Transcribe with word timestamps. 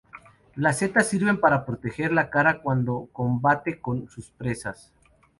Las 0.55 0.79
setas 0.79 1.09
sirven 1.09 1.39
para 1.39 1.63
proteger 1.63 2.11
la 2.11 2.31
cara 2.31 2.63
cuando 2.63 3.09
combate 3.13 3.79
con 3.79 4.09
sus 4.09 4.31
presas. 4.31 4.91